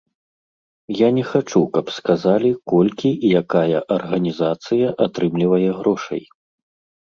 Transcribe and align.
Я 0.99 1.09
не 1.17 1.23
хачу, 1.31 1.59
каб 1.75 1.91
сказалі, 1.97 2.49
колькі 2.73 3.11
і 3.29 3.31
якая 3.41 3.77
арганізацыя 3.97 4.87
атрымлівае 5.07 5.69
грошай. 5.83 6.23